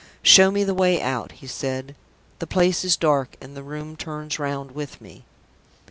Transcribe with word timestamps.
"Show 0.23 0.49
me 0.49 0.63
the 0.63 0.73
way 0.73 0.99
out," 0.99 1.31
he 1.31 1.45
said. 1.45 1.93
"The 2.39 2.47
place 2.47 2.83
is 2.83 2.97
dark, 2.97 3.35
and 3.39 3.55
the 3.55 3.61
room 3.61 3.95
turns 3.95 4.39
round 4.39 4.71
with 4.71 4.99
me." 4.99 5.25